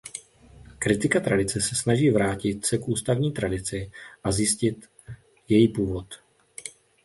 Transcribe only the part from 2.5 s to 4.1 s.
se k ústní tradici